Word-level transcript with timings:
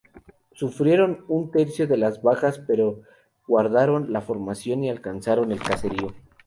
Sufrieron 0.53 1.25
un 1.27 1.51
tercio 1.51 1.85
de 1.85 1.95
las 1.95 2.23
bajas 2.23 2.57
pero 2.65 3.01
guardaron 3.45 4.11
la 4.11 4.21
formación 4.21 4.83
y 4.83 4.89
alcanzaron 4.89 5.51
el 5.51 5.61
caserío. 5.61 6.11